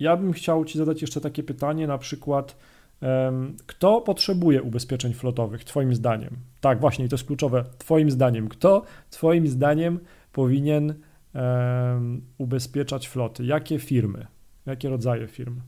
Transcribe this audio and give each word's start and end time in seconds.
ja 0.00 0.16
bym 0.16 0.32
chciał 0.32 0.64
Ci 0.64 0.78
zadać 0.78 1.02
jeszcze 1.02 1.20
takie 1.20 1.42
pytanie, 1.42 1.86
na 1.86 1.98
przykład, 1.98 2.56
kto 3.66 4.00
potrzebuje 4.00 4.62
ubezpieczeń 4.62 5.14
flotowych, 5.14 5.64
Twoim 5.64 5.94
zdaniem? 5.94 6.36
Tak, 6.60 6.80
właśnie, 6.80 7.08
to 7.08 7.14
jest 7.14 7.26
kluczowe. 7.26 7.64
Twoim 7.78 8.10
zdaniem, 8.10 8.48
kto 8.48 8.82
Twoim 9.10 9.46
zdaniem 9.46 10.00
powinien 10.32 10.94
ubezpieczać 12.38 13.08
floty? 13.08 13.44
Jakie 13.44 13.78
firmy? 13.78 14.26
Jakie 14.66 14.88
rodzaje 14.88 15.26
firm? 15.26 15.60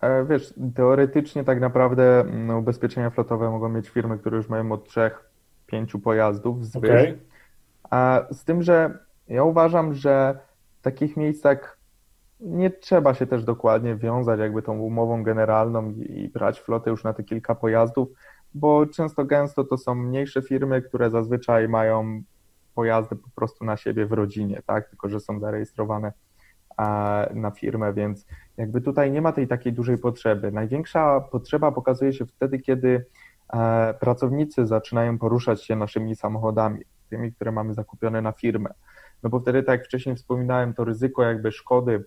E, 0.00 0.24
wiesz, 0.24 0.54
teoretycznie 0.74 1.44
tak 1.44 1.60
naprawdę 1.60 2.24
no, 2.32 2.58
ubezpieczenia 2.58 3.10
flotowe 3.10 3.50
mogą 3.50 3.68
mieć 3.68 3.88
firmy, 3.88 4.18
które 4.18 4.36
już 4.36 4.48
mają 4.48 4.72
od 4.72 4.88
trzech, 4.88 5.30
pięciu 5.66 5.98
pojazdów 5.98 6.66
z 6.66 6.76
okay. 6.76 7.18
A 7.90 8.26
z 8.30 8.44
tym, 8.44 8.62
że 8.62 8.98
ja 9.28 9.44
uważam, 9.44 9.94
że 9.94 10.38
w 10.80 10.82
takich 10.82 11.16
miejscach 11.16 11.78
nie 12.44 12.70
trzeba 12.70 13.14
się 13.14 13.26
też 13.26 13.44
dokładnie 13.44 13.96
wiązać 13.96 14.40
jakby 14.40 14.62
tą 14.62 14.78
umową 14.78 15.22
generalną 15.22 15.90
i 15.90 16.28
brać 16.28 16.60
flotę 16.60 16.90
już 16.90 17.04
na 17.04 17.12
te 17.12 17.24
kilka 17.24 17.54
pojazdów, 17.54 18.08
bo 18.54 18.86
często 18.86 19.24
gęsto 19.24 19.64
to 19.64 19.78
są 19.78 19.94
mniejsze 19.94 20.42
firmy, 20.42 20.82
które 20.82 21.10
zazwyczaj 21.10 21.68
mają 21.68 22.22
pojazdy 22.74 23.16
po 23.16 23.28
prostu 23.34 23.64
na 23.64 23.76
siebie 23.76 24.06
w 24.06 24.12
rodzinie, 24.12 24.62
tak? 24.66 24.88
Tylko, 24.88 25.08
że 25.08 25.20
są 25.20 25.40
zarejestrowane 25.40 26.12
na 27.34 27.50
firmę, 27.50 27.92
więc 27.92 28.26
jakby 28.56 28.80
tutaj 28.80 29.10
nie 29.10 29.22
ma 29.22 29.32
tej 29.32 29.48
takiej 29.48 29.72
dużej 29.72 29.98
potrzeby. 29.98 30.52
Największa 30.52 31.20
potrzeba 31.20 31.72
pokazuje 31.72 32.12
się 32.12 32.26
wtedy, 32.26 32.58
kiedy 32.58 33.06
e, 33.52 33.94
pracownicy 34.00 34.66
zaczynają 34.66 35.18
poruszać 35.18 35.64
się 35.64 35.76
naszymi 35.76 36.16
samochodami, 36.16 36.80
tymi, 37.10 37.32
które 37.32 37.52
mamy 37.52 37.74
zakupione 37.74 38.22
na 38.22 38.32
firmę. 38.32 38.70
No 39.22 39.30
bo 39.30 39.40
wtedy, 39.40 39.62
tak 39.62 39.78
jak 39.78 39.86
wcześniej 39.86 40.16
wspominałem, 40.16 40.74
to 40.74 40.84
ryzyko 40.84 41.22
jakby 41.22 41.52
szkody 41.52 41.92
e, 41.94 42.04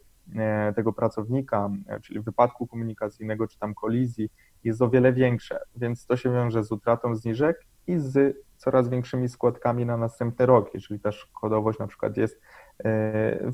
tego 0.76 0.94
pracownika, 0.94 1.70
e, 1.88 2.00
czyli 2.00 2.20
wypadku 2.20 2.68
komunikacyjnego 2.68 3.48
czy 3.48 3.60
tam 3.60 3.74
kolizji, 3.74 4.30
jest 4.64 4.82
o 4.82 4.90
wiele 4.90 5.14
większe, 5.14 5.60
więc 5.76 6.06
to 6.06 6.18
się 6.18 6.34
wiąże 6.34 6.64
z 6.64 6.72
utratą 6.72 7.16
zniżek 7.16 7.66
i 7.88 8.00
z 8.00 8.38
coraz 8.58 8.90
większymi 8.90 9.30
składkami 9.30 9.86
na 9.86 9.98
następny 9.98 10.46
rok, 10.46 10.74
jeżeli 10.74 11.00
ta 11.00 11.12
szkodowość 11.12 11.80
na 11.80 11.88
przykład 11.88 12.18
jest 12.18 12.42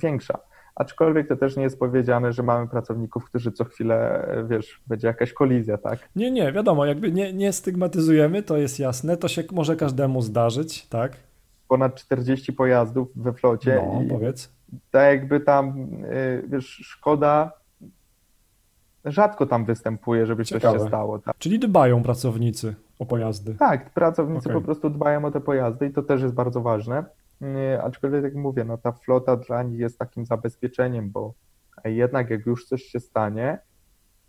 większa. 0.03 0.39
Aczkolwiek 0.75 1.27
to 1.27 1.35
też 1.35 1.57
nie 1.57 1.63
jest 1.63 1.79
powiedziane, 1.79 2.33
że 2.33 2.43
mamy 2.43 2.67
pracowników, 2.67 3.25
którzy 3.25 3.51
co 3.51 3.65
chwilę, 3.65 4.27
wiesz, 4.49 4.81
będzie 4.87 5.07
jakaś 5.07 5.33
kolizja, 5.33 5.77
tak? 5.77 5.99
Nie, 6.15 6.31
nie, 6.31 6.51
wiadomo, 6.51 6.85
jakby 6.85 7.11
nie, 7.11 7.33
nie 7.33 7.53
stygmatyzujemy, 7.53 8.43
to 8.43 8.57
jest 8.57 8.79
jasne, 8.79 9.17
to 9.17 9.27
się 9.27 9.43
może 9.51 9.75
każdemu 9.75 10.21
zdarzyć, 10.21 10.87
tak? 10.87 11.11
Ponad 11.67 11.95
40 11.95 12.53
pojazdów 12.53 13.07
we 13.15 13.33
flocie. 13.33 13.81
No, 13.85 14.01
powiedz. 14.09 14.51
Tak 14.91 15.11
jakby 15.11 15.39
tam, 15.39 15.87
y, 16.03 16.43
wiesz, 16.47 16.65
szkoda 16.65 17.51
rzadko 19.05 19.45
tam 19.45 19.65
występuje, 19.65 20.25
żeby 20.25 20.45
Ciekawe. 20.45 20.73
coś 20.73 20.81
się 20.81 20.87
stało. 20.87 21.19
Tak? 21.19 21.37
Czyli 21.37 21.59
dbają 21.59 22.03
pracownicy 22.03 22.75
o 22.99 23.05
pojazdy. 23.05 23.55
Tak, 23.55 23.89
pracownicy 23.89 24.49
okay. 24.49 24.61
po 24.61 24.65
prostu 24.65 24.89
dbają 24.89 25.25
o 25.25 25.31
te 25.31 25.41
pojazdy 25.41 25.85
i 25.85 25.91
to 25.91 26.03
też 26.03 26.21
jest 26.21 26.33
bardzo 26.33 26.61
ważne. 26.61 27.05
Aczkolwiek, 27.83 28.23
jak 28.23 28.35
mówię, 28.35 28.63
no 28.63 28.77
ta 28.77 28.91
flota 28.91 29.37
dla 29.37 29.63
nich 29.63 29.79
jest 29.79 29.99
takim 29.99 30.25
zabezpieczeniem, 30.25 31.09
bo 31.09 31.33
jednak 31.85 32.29
jak 32.29 32.45
już 32.45 32.65
coś 32.65 32.83
się 32.83 32.99
stanie 32.99 33.59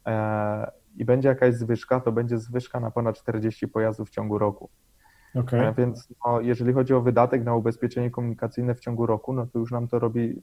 e, 0.06 0.70
i 0.96 1.04
będzie 1.04 1.28
jakaś 1.28 1.54
zwyżka, 1.54 2.00
to 2.00 2.12
będzie 2.12 2.38
zwyżka 2.38 2.80
na 2.80 2.90
ponad 2.90 3.18
40 3.18 3.68
pojazdów 3.68 4.08
w 4.08 4.10
ciągu 4.10 4.38
roku. 4.38 4.70
Okay. 5.34 5.68
E, 5.68 5.74
więc 5.74 6.08
no, 6.26 6.40
jeżeli 6.40 6.72
chodzi 6.72 6.94
o 6.94 7.00
wydatek 7.00 7.44
na 7.44 7.54
ubezpieczenie 7.54 8.10
komunikacyjne 8.10 8.74
w 8.74 8.80
ciągu 8.80 9.06
roku, 9.06 9.32
no 9.32 9.46
to 9.46 9.58
już 9.58 9.70
nam 9.70 9.88
to 9.88 9.98
robi 9.98 10.40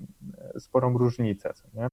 e, 0.56 0.60
sporą 0.60 0.98
różnicę. 0.98 1.54
Nie? 1.74 1.90